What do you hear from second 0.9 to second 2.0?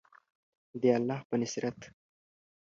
الله په نصرت.